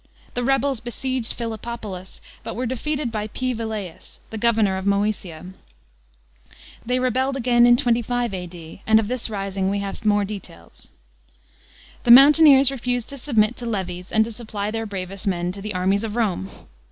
The 0.33 0.43
rebels 0.43 0.79
besieged 0.79 1.33
Philippopolis, 1.35 2.21
but 2.41 2.55
were 2.55 2.65
defeated 2.65 3.11
by 3.11 3.27
P. 3.27 3.53
Vellseus, 3.53 4.17
the 4.31 4.37
governor 4.39 4.75
of 4.75 4.87
Moesia. 4.87 5.53
They 6.83 6.97
rebelled 6.97 7.35
again 7.37 7.67
in 7.67 7.77
25 7.77 8.33
A.D., 8.33 8.81
and 8.87 8.99
of 8.99 9.07
this 9.07 9.29
rising 9.29 9.69
we 9.69 9.77
have 9.77 10.03
more 10.03 10.25
details. 10.25 10.89
The 12.03 12.09
mountaineers 12.09 12.71
refused 12.71 13.09
to 13.09 13.17
submit 13.19 13.55
to 13.57 13.67
levies 13.67 14.11
and 14.11 14.25
to 14.25 14.31
supply 14.31 14.71
their 14.71 14.87
bravest 14.87 15.27
men 15.27 15.51
to 15.51 15.61
the 15.61 15.75
armies 15.75 16.03
of 16.03 16.15
Rome. 16.15 16.49